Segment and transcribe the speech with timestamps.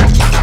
[0.00, 0.39] Yeah.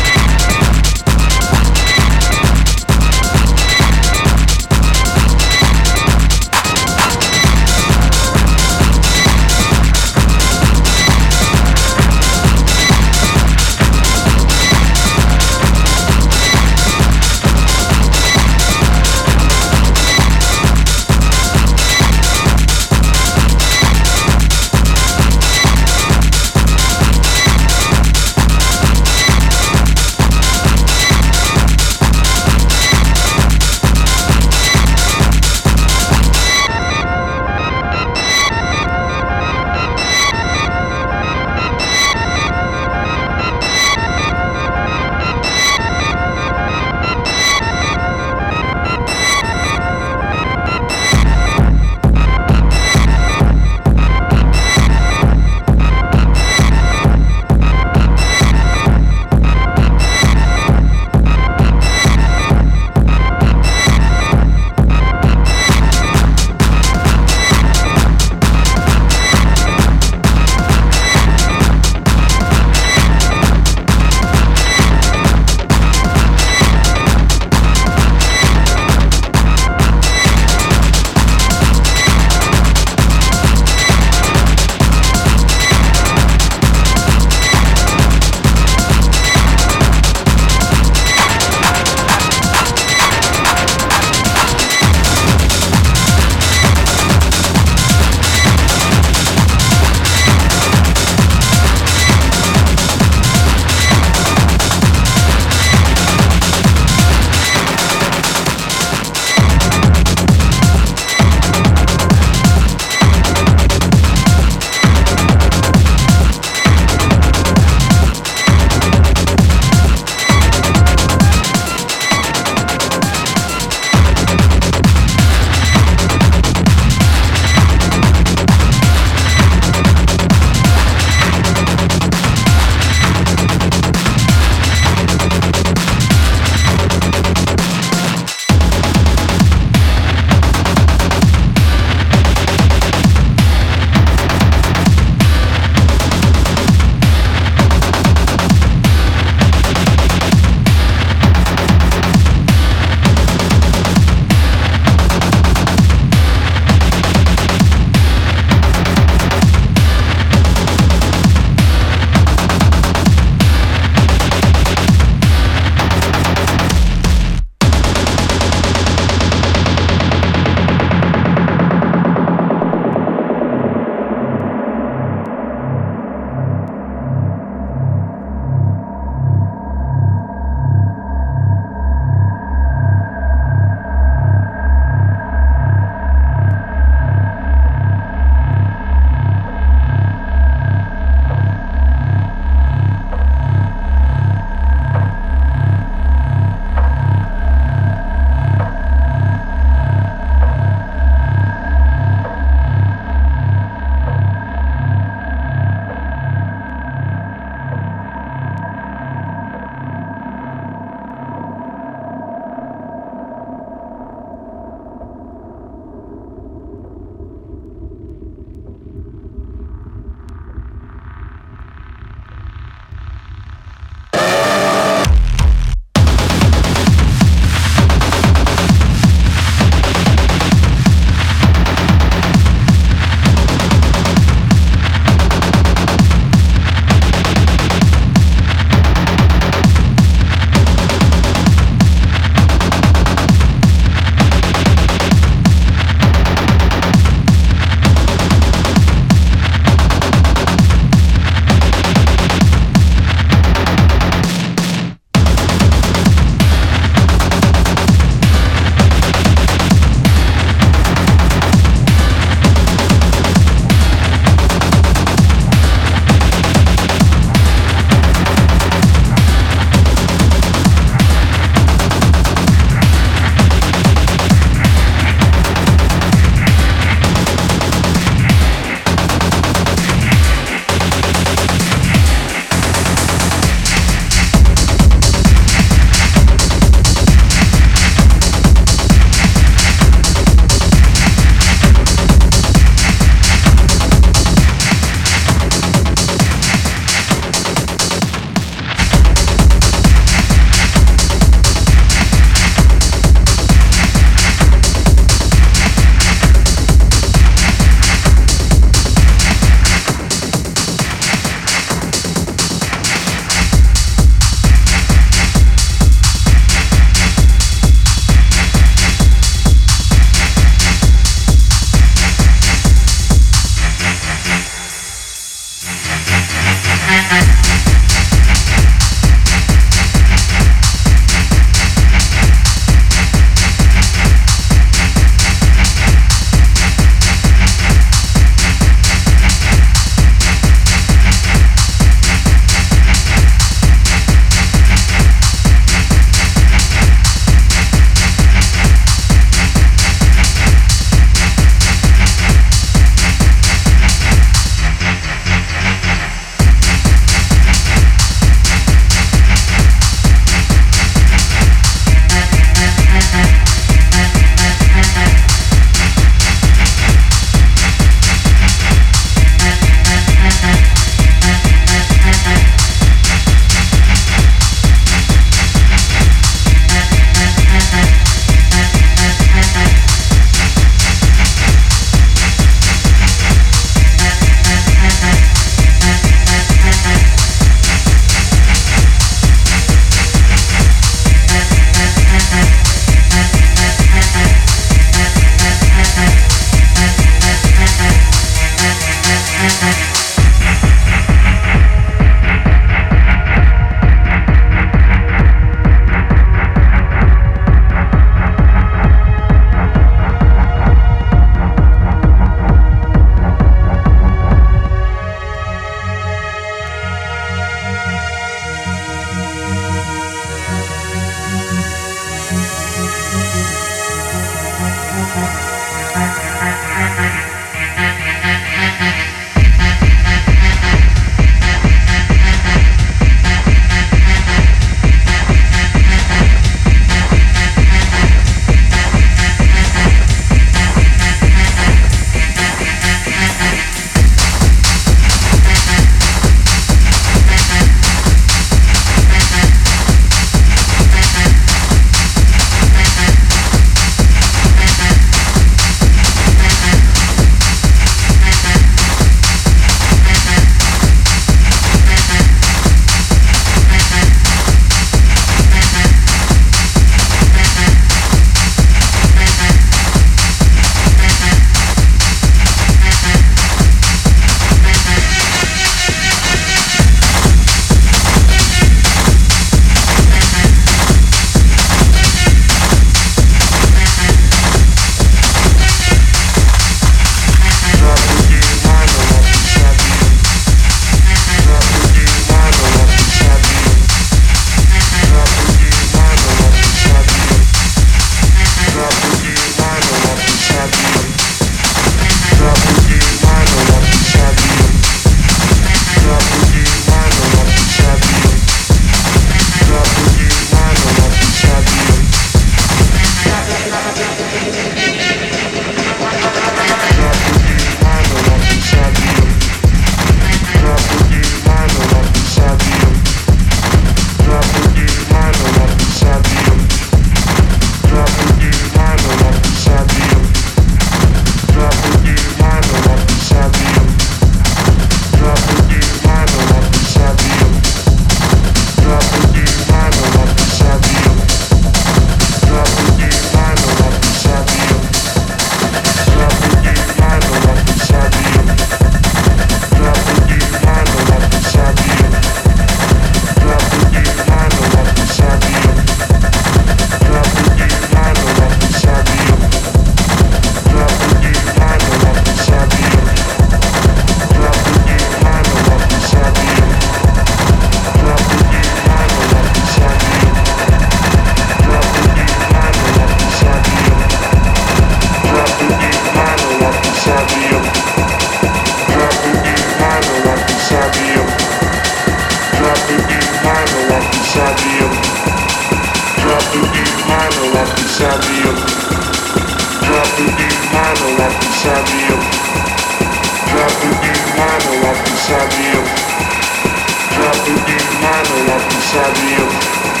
[598.93, 600.00] inside you.